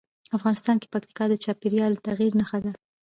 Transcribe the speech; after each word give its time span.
افغانستان 0.37 0.75
کې 0.81 0.91
پکتیکا 0.93 1.25
د 1.29 1.33
چاپېریال 1.43 1.91
د 1.95 1.99
تغیر 2.07 2.31
نښه 2.39 2.59
ده. 2.65 2.71